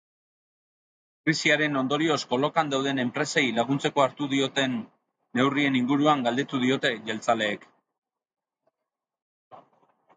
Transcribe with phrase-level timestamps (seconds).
[1.29, 4.75] Krisiaren ondorioz kolokan dauden enpresei laguntzeko hartu dituen
[5.41, 7.73] neurrien inguruan galdetu diote jeltzaleek.